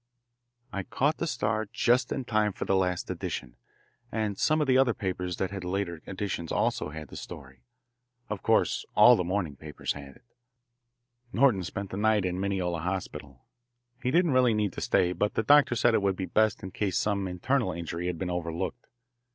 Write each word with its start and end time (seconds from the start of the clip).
I 0.73 0.81
caught 0.81 1.17
the 1.17 1.27
Star 1.27 1.67
just 1.71 2.11
in 2.11 2.25
time 2.25 2.53
for 2.53 2.65
the 2.65 2.75
last 2.75 3.11
edition, 3.11 3.55
and 4.11 4.35
some 4.35 4.59
of 4.59 4.65
the 4.65 4.75
other 4.75 4.95
papers 4.95 5.37
that 5.37 5.51
had 5.51 5.63
later 5.63 6.01
editions 6.07 6.51
also 6.51 6.89
had 6.89 7.09
the 7.09 7.15
story. 7.15 7.61
Of 8.27 8.41
course 8.41 8.83
all 8.95 9.15
the 9.15 9.23
morning 9.23 9.57
papers 9.57 9.93
had 9.93 10.15
it. 10.15 10.23
Norton 11.31 11.63
spent 11.63 11.91
the 11.91 11.97
night 11.97 12.25
in 12.25 12.33
the 12.37 12.41
Mineola 12.41 12.79
Hospital. 12.79 13.45
He 14.01 14.09
didn't 14.09 14.31
really 14.33 14.55
need 14.55 14.73
to 14.73 14.81
stay, 14.81 15.13
but 15.13 15.35
the 15.35 15.43
doctor 15.43 15.75
said 15.75 15.93
it 15.93 16.01
would 16.01 16.15
be 16.15 16.25
best 16.25 16.63
in 16.63 16.71
case 16.71 16.97
some 16.97 17.27
internal 17.27 17.71
injury 17.71 18.07
had 18.07 18.17
been 18.17 18.31
overlooked. 18.31 18.87